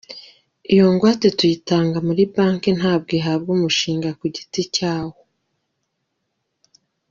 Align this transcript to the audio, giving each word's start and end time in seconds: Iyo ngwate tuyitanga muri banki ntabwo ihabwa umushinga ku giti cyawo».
Iyo 0.71 0.85
ngwate 0.93 1.27
tuyitanga 1.37 1.97
muri 2.07 2.21
banki 2.33 2.69
ntabwo 2.79 3.11
ihabwa 3.19 3.49
umushinga 3.57 4.09
ku 4.19 4.25
giti 4.35 4.61
cyawo». 4.75 5.17